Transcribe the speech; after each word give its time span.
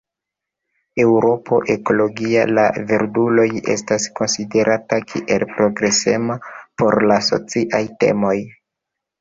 Eŭropo 1.01 1.59
Ekologio 1.73 2.45
La 2.59 2.63
Verduloj 2.93 3.45
estas 3.75 4.09
konsiderata 4.21 5.01
kiel 5.13 5.47
progresema 5.53 6.39
por 6.63 7.01
la 7.13 7.21
sociaj 7.31 7.85
temoj. 8.07 8.37